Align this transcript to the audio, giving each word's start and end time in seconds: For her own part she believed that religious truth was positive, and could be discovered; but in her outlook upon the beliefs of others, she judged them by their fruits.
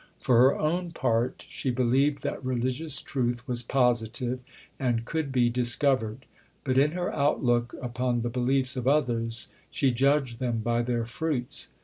For 0.19 0.37
her 0.37 0.57
own 0.57 0.89
part 0.93 1.45
she 1.47 1.69
believed 1.69 2.23
that 2.23 2.43
religious 2.43 3.01
truth 3.01 3.47
was 3.47 3.61
positive, 3.61 4.39
and 4.79 5.05
could 5.05 5.31
be 5.31 5.47
discovered; 5.47 6.25
but 6.63 6.75
in 6.75 6.93
her 6.93 7.13
outlook 7.15 7.75
upon 7.79 8.23
the 8.23 8.29
beliefs 8.31 8.75
of 8.75 8.87
others, 8.87 9.49
she 9.69 9.91
judged 9.91 10.39
them 10.39 10.61
by 10.61 10.81
their 10.81 11.05
fruits. 11.05 11.67